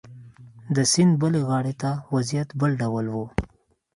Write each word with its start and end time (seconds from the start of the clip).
د 0.75 0.77
سیند 0.91 1.13
بلې 1.21 1.41
غاړې 1.49 1.73
ته 1.81 1.91
وضعیت 2.13 2.49
بل 2.59 2.71
ډول 2.81 3.05
و. 3.11 3.15